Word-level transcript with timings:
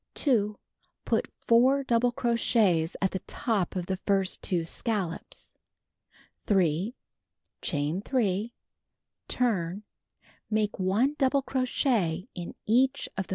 2. 0.15 0.57
Put 1.05 1.27
4 1.47 1.83
double 1.83 2.11
crochets 2.11 2.95
at 3.03 3.11
the 3.11 3.19
top 3.27 3.75
of 3.75 3.85
the 3.85 3.97
first 3.97 4.41
two 4.41 4.65
scallops. 4.65 5.53
3. 6.47 6.95
Chain 7.61 8.01
3. 8.01 8.51
Turn. 9.27 9.83
Make 10.49 10.79
1 10.79 11.17
double 11.19 11.43
crochet 11.43 12.27
in 12.33 12.55
each 12.65 13.09
of 13.15 13.27
crochets. 13.27 13.27